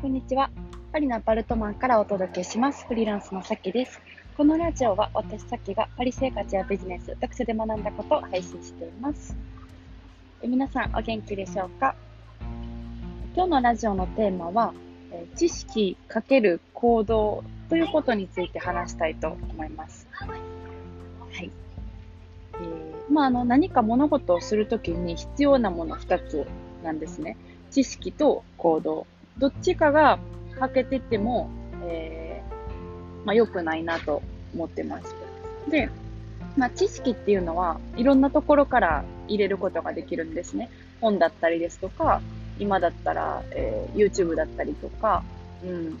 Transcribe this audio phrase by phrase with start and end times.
[0.00, 0.48] こんにちは。
[0.92, 2.86] パリのアパルトマンからお届けします。
[2.86, 4.00] フリーランスのさきです。
[4.36, 9.36] このラジオは私さきがパリ生活やビジネス、読書で学んだことを配信しています。
[10.40, 11.96] え皆さんお元気でしょうか？
[13.34, 14.72] 今日のラジオのテーマは、
[15.10, 20.06] え知識×行動ということについて話したいと思います。
[20.12, 21.50] はい。
[22.54, 26.46] えー、まあ、あの、何か物事をするときに必要なもの2つ
[26.84, 27.36] なんですね。
[27.72, 29.08] 知識と行動。
[29.38, 30.18] どっちかが
[30.58, 31.50] 欠けてても、
[31.84, 34.22] えー、まあ、良くないなと
[34.54, 35.14] 思ってます。
[35.70, 35.90] で、
[36.56, 40.70] まあ、知識っていうのはいろんなところから入れることができるんですね。
[41.00, 42.20] 本だったりですとか、
[42.58, 45.22] 今だったら、えー、YouTube だったりとか、
[45.64, 45.98] うん。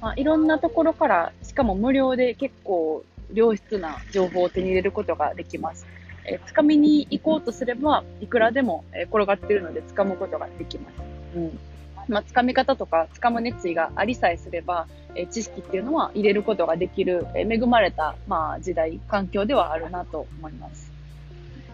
[0.00, 5.86] まあ、いろんなところから、しかも無料で結構良質な情報を手に入れることができます。
[6.26, 10.94] えー、掴みに行こうとすれば、いくらでも、え転がっているので掴むことができます。
[11.36, 11.58] うん。
[12.08, 20.92] まあ、掴み方とか掴む熱意がありさえすれば、え知識っていうのは入れることができる、え恵まれた、まあ、時代、環境ではあるなと思います。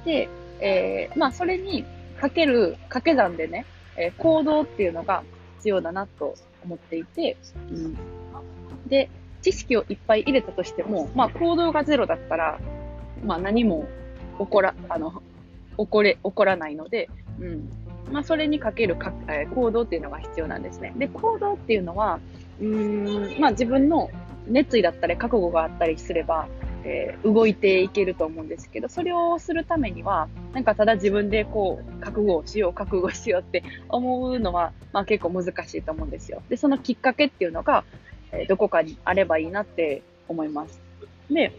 [0.05, 0.29] で、
[0.61, 1.85] えー、まあ、それに
[2.21, 3.65] かける掛け算でね、
[3.97, 5.23] え行動っていうのが
[5.57, 7.37] 必要だなと思っていて、
[7.71, 7.97] うん、
[8.87, 9.11] で、
[9.43, 12.59] 知識をいっぱい入れたとしても、まあ、行動がゼロだったら、
[13.25, 13.87] まあ、何も
[14.39, 15.23] 起こら、あの、
[15.79, 17.09] 起これ、起こらないので、
[17.41, 17.71] うん。
[18.11, 20.93] まあ、それにかけるか、え、行動っていうのが必要なんですね。
[20.97, 22.19] で、行動っていうのは、
[22.61, 24.11] うーん、まあ、自分の
[24.47, 26.49] 熱意だったり覚悟があったりすれば、
[26.85, 36.43] えー、動いていけると思うんですけど、それをするためには、なんかただ自分でこう、覚悟をしよう、覚悟しようって 思うのは、まあ結構難しいと思うんですよ。
[36.49, 37.85] で、そのきっかけっていうのが、
[38.33, 40.81] えー、どこかにあればいいなって思います。
[41.31, 41.53] で、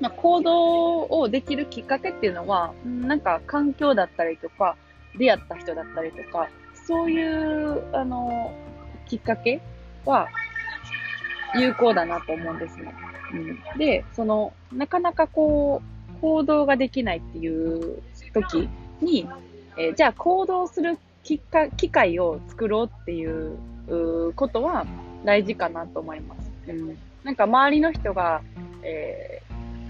[0.00, 4.76] まあ、行動をできるきっかけっていうのは、なんか環境だったりとか、
[5.16, 8.52] 出会った人だったりとか、そういう、あの、
[9.06, 9.60] きっかけ
[10.04, 10.28] は
[11.54, 12.94] 有効だなと思うんですね。
[13.32, 15.82] うん、で、その、なかなかこ
[16.16, 18.02] う、行動ができないっていう
[18.32, 18.68] 時
[19.00, 19.28] に、
[19.76, 23.56] えー、じゃあ行動するきっか機会を作ろうっていう
[23.88, 24.86] うことは
[25.24, 26.50] 大事かなと思います。
[26.68, 28.42] うん、なんか周りの人が、
[28.82, 29.42] え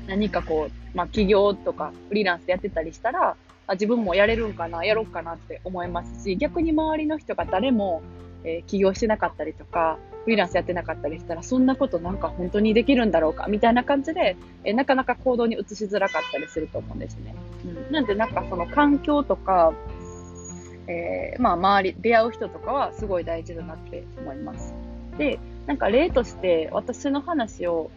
[0.06, 3.37] ー、何かこう、まあ、企業とかフリーランスでやってたりしたら、
[3.69, 8.03] あ自分もやれるんかな、やろうかなって思いますし、逆に周りの人が誰も、
[8.43, 17.34] えー、起業してなかったりとか、フリーランスやってなかったりしたら、そんなことなんか本当にできるんだろうか、みたいな感じで、えー、なかなか行動に移しづらかったりすると思うんですね。
[17.65, 19.75] うん、なんでなんかその環境とか、
[20.87, 24.75] えー、まあ周り、出会う人とかはすごい大事だなって思います。
[25.19, 27.91] で、なんか例として私の話を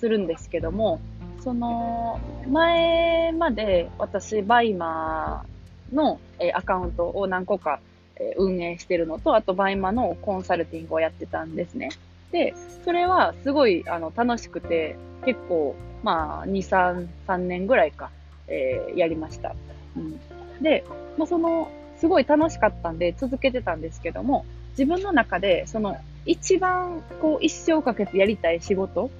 [0.00, 1.00] するんですけども、
[1.42, 7.80] その、前まで私、バイマーの、えアカウントを何個か、
[8.16, 11.90] え運営してるのと、あとバイマーのコンサルティングをやってたんですね。
[12.32, 12.54] で、
[12.84, 18.10] それはすごいあの楽しくて、結構、まあ、2、3、3年ぐらいか、
[18.48, 19.54] えー、やりました。
[19.96, 20.20] うん、
[20.62, 20.84] で、
[21.16, 29.10] まあ、その、すごい楽しかったんで続けてたんですけども、自分の中で、その、一番、こう、一生かけてやりたい仕事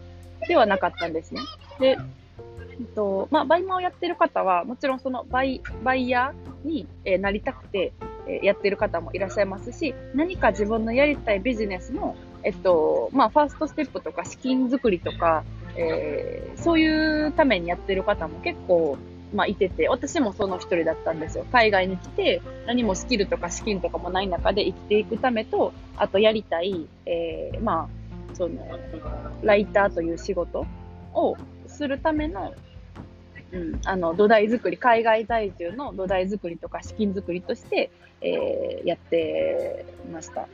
[0.49, 1.41] ではなかったんですね。
[1.79, 1.99] で、
[2.79, 7.93] えっと、まあ、バイマーをやってる方は、もちろんそのバイ、バイヤーに、えなりたくて、
[8.27, 15.45] えやってる方もいらっしゃいますし、何か自分のやりたいビジネスの、えっと、まあ、ファーストステップとか資金作りとか、
[15.77, 18.97] えー、そういうためにやってる方も結構、
[19.35, 21.45] まあ、いてて、私もその一人だったんですよ。
[21.53, 27.89] 海外に来て、何もスキルとか資金とかもない中で生きていくためと、あとやりたい、えー、ま
[28.33, 28.67] あ、その、
[29.43, 30.67] ライターという仕事
[31.15, 31.37] を
[31.77, 32.55] するための、
[33.53, 40.49] うん、あの、土台作り、海外在住の土台作りとか資金作りとして、えー、やってました。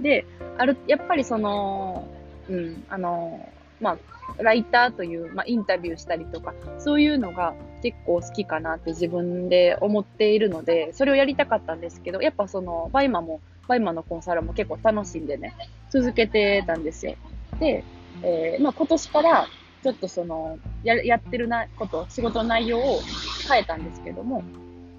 [0.00, 0.24] で、
[0.58, 2.06] ある、やっぱりその、
[2.48, 3.48] うん、あの、
[3.80, 3.98] まあ、
[4.38, 15.54] ライターという、まあ、インタビューしたりとか、そういうのが結構好きかなって自分で思っているので、それをやりたかったんですけど、やっぱその、バイマも、バイマのコンサルも結構楽しんでね、
[15.90, 17.16] 続けてたんですよ。
[17.58, 17.84] で、
[18.22, 19.46] えー、まあ、今年から
[19.82, 23.00] ちょっとその、や、やってるな、こと、仕事の内容を
[23.48, 24.44] 変えたんですけども、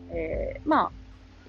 [0.09, 0.91] えー、まあ、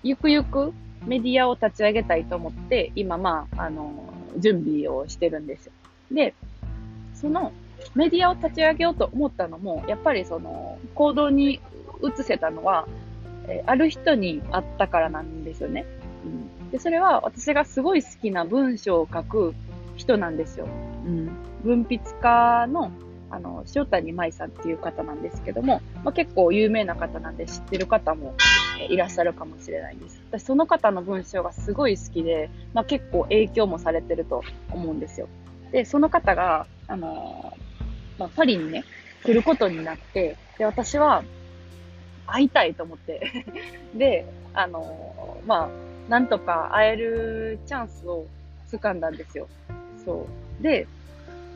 [0.03, 0.73] ゆくゆく
[1.05, 4.05] メディアを立ち上げたいと思って、今まあ、あの、
[4.39, 5.73] 準備をしてるんですよ。
[6.13, 6.35] で、
[7.15, 7.53] その、
[7.95, 11.61] メディアを立ち上げようと思ったのも、やっぱりその、行動に
[12.03, 12.87] 移せたのは、
[13.49, 15.85] えー、ある人に会ったからなんですよね。
[16.25, 16.71] うん。
[16.71, 19.55] で、それは私がすごい好きな文章を書く
[19.97, 20.67] 人なんですよ。
[21.05, 21.31] うん。
[21.65, 22.93] 文筆家の
[23.35, 28.35] あの、塩谷舞さんっていう方なんですけども、まあ、結構有名な方なんで知ってる方も、
[28.89, 30.23] いらっしゃるかもしれないんです。
[30.31, 35.29] 私、その方の文章がすごい好きで、まあ、結構影響もされてると思うんですよ。
[35.73, 37.53] で、その方が、あの
[38.19, 38.85] まあ、パリにね、
[39.25, 41.25] 来ることになって、で、私は
[42.27, 43.45] 会いたいと思って
[43.95, 45.69] で、あのまあ、
[46.09, 48.27] なんとか会えるチャンスを
[48.71, 49.49] 掴んだんですよ。
[50.05, 50.27] そ
[50.61, 50.63] う。
[50.63, 50.87] で、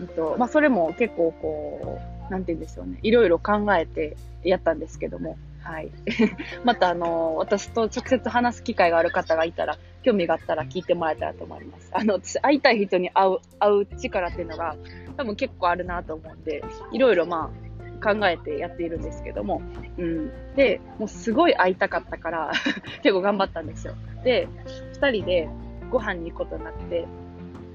[0.01, 2.99] えっと、まあ、それも結構こう、なんて言うんでしょうね。
[3.03, 5.91] いろいろ考えてやったんですけども、はい。
[6.65, 11.91] また、あの、私と直接話す機会がある方がいたら、興味があったら聞いてもらえたらと思います。
[11.93, 14.77] あの、私、会いたい人に会う、会う力っていうのが、
[15.17, 16.63] 多分結構あるなと思うんで、
[16.93, 19.61] いろいろまあ、考えてやっているんですけども、
[19.99, 20.31] うん。
[20.55, 22.53] で、もうすごい会いたかったから
[23.03, 23.95] 結構頑張ったんですよ。
[24.25, 24.49] で、
[24.95, 25.49] 二人で
[25.91, 27.07] ご飯に行くことになって、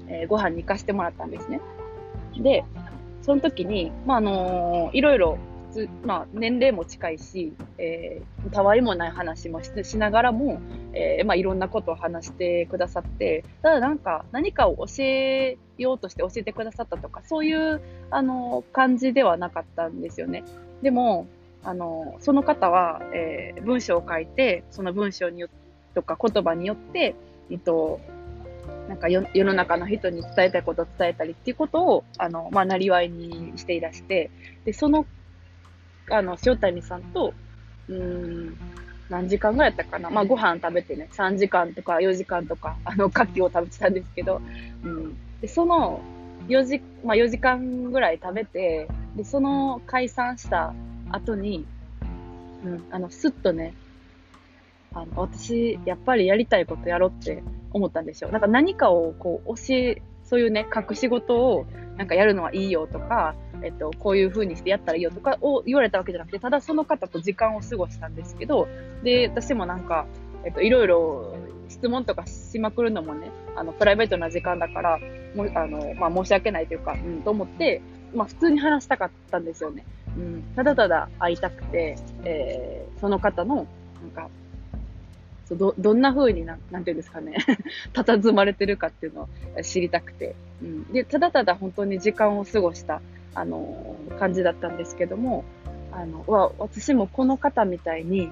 [0.08, 1.60] えー、ご飯に行かせてもらったんですね。
[2.42, 2.64] で、
[3.22, 5.38] その時に、まあ、あのー、いろいろ、
[6.04, 10.60] まあ、年齢も近いし、えー、たわいもない話もししながらも、
[10.92, 20.44] えー、まあ、いろんなことを話してくださって、ただなんか、何かを教えようとして教えてくださったとか、そういう、あのー、感じではなかったんですよね。
[20.82, 21.26] でも、
[21.66, 25.48] あのその方は、え文章を書いて、その文章によ
[25.94, 27.14] とか言葉によって、
[27.50, 28.00] えっと、
[28.88, 34.30] なんか世の中の人に伝えたいことを伝えたりっていうことを、あの、まあ、なりわいにしていらして、
[34.64, 35.06] で、その、
[36.10, 37.32] あの、塩谷さんと、
[37.88, 38.56] うん、
[39.08, 40.10] 何時間ぐらいやったかな？
[40.10, 44.40] まあ、ご飯食べてね、3時間とか4時間とか、あの、牡蠣を食べてたんですけど、
[44.82, 45.16] うん。
[45.40, 46.00] で、その、
[46.48, 50.74] 4時、まあ、4時間ぐらい食べて、で、その解散した
[51.10, 51.66] 後に、
[52.64, 53.74] うん、あの、すっとね、
[54.92, 57.42] あの、私、やっぱりやりたいことやろうって
[57.74, 58.30] 思ったんですよ。
[58.30, 61.66] なんか何かをこう教え、そういうね、隠し事を
[61.98, 68.68] なんかやるのはいいよとか、えっと、こういう風にしてやったらいいよとかを言われたわけじゃなくて、ただその方と時間を過ごしたんですけど、
[69.02, 70.06] で、私もなんか、
[70.44, 71.34] えっと、いろいろ
[71.68, 74.98] 質問とかしまくるのもね、あの、プライベートな時間だから、
[75.34, 77.80] もあの、まあ、申し訳ないというか、うん、と思って、
[78.14, 79.84] まあ、普通に話したかったんですよね。
[80.16, 83.66] うん、ただただ会いたくて、えー、その方の、なん
[84.14, 84.28] か、
[85.46, 87.36] そうどどんな風にな、なんていうんですかね、
[87.92, 89.28] 佇まれてるかっていうのを
[89.62, 93.02] 知りたくて、うん、で、ただただ本当に時間を過ごした、
[93.34, 95.44] あのー、感じだったんですけども、
[95.92, 98.30] あの、わ、私もこの方みたいに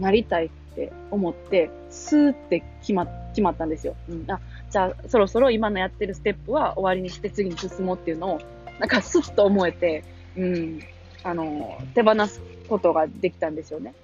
[0.00, 3.94] なりたいって思って、スーって決ま、決まったんですよ。
[4.08, 4.24] うん。
[4.30, 4.40] あ、
[4.70, 8.40] じゃあ、そろそろ今のやってるステップは終わりにして次に進もうっていうのを、
[8.78, 10.04] なんかスッと思えて、
[10.36, 10.80] うん、
[11.22, 13.94] あの、手放すことができたんですよね。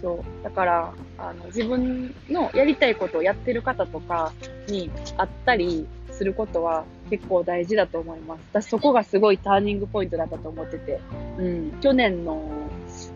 [0.00, 0.44] そう。
[0.44, 4.32] だから、あの、自分のやりたいことをやってる方とか
[4.68, 8.40] に会ったりすることは結構大事だと思います。
[8.52, 11.00] 私そこがすごいターニングポイントだったと思ってて、
[11.38, 12.42] うん、去年の、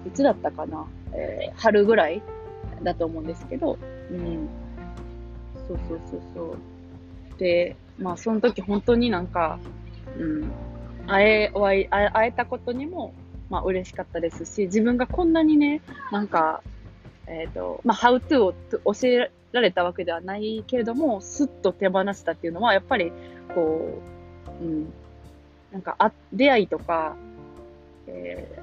[0.07, 2.23] いつだったかな、えー、春ぐらい
[2.83, 3.79] だと思うんですけど、
[4.11, 4.49] うん。
[5.67, 7.39] そうそうそうそう。
[7.39, 9.59] で、まあその時本当になんか、
[10.19, 10.53] うん、
[11.07, 13.15] 会え、お会い、会えたことにも、
[13.55, 15.81] まあ嬉しかったですし、自分がこんなにね、
[16.11, 16.61] なんか、
[17.29, 18.53] えっ、ー、と、まあ、how to
[18.85, 23.13] を教えられたわけではないけれども、すっと手放したっていうのは、やっぱり、
[23.55, 24.03] こ
[24.61, 24.93] う、うん、
[25.71, 27.15] なんか、あ、出会いとか、
[28.09, 28.59] え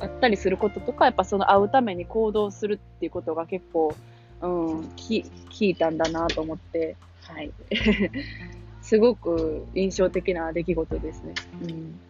[0.00, 3.94] ー、あったりすることとか、やっぱその会うために行動するっていうことが結構、
[4.40, 7.52] うん、き、聞いたんだなと思って、はい。
[8.82, 11.34] すごく印象的な出来事ですね。
[11.62, 12.00] うん。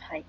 [0.00, 0.24] はい。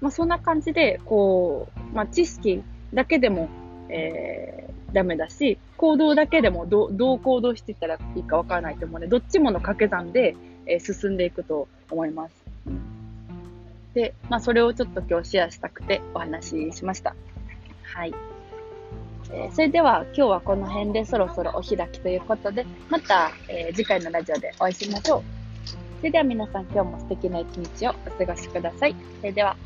[0.00, 2.62] まあ、そんな感じで、こう、まあ、知識
[2.94, 3.48] だけでも
[3.90, 12.34] えー、ダメだし、行動だけでもどどう行動していったらいいかわからないと思うので、どっちもの掛け算で、えー、進んでいくと思います。
[13.94, 17.14] で、まあ、それをちょっと今日シェアしたくてお話ししました。
[17.82, 18.14] はい。
[19.32, 25.22] えー、それでは今日はこの辺でそろそろお開きということで、また、えー、次回のラジオでお会いしましょう。
[25.98, 28.94] それでは皆さん今日も素敵な一日をお過ごしください。
[29.20, 29.56] それでは。